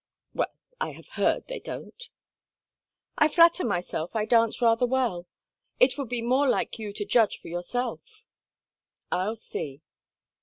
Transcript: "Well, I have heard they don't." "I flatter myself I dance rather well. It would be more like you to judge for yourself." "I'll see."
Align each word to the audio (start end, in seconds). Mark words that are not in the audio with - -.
"Well, 0.33 0.47
I 0.79 0.93
have 0.93 1.09
heard 1.09 1.45
they 1.47 1.59
don't." 1.59 2.09
"I 3.19 3.27
flatter 3.27 3.63
myself 3.63 4.15
I 4.15 4.25
dance 4.25 4.59
rather 4.59 4.87
well. 4.87 5.27
It 5.79 5.95
would 5.95 6.09
be 6.09 6.23
more 6.23 6.49
like 6.49 6.79
you 6.79 6.91
to 6.91 7.05
judge 7.05 7.37
for 7.37 7.49
yourself." 7.49 8.25
"I'll 9.11 9.35
see." 9.35 9.83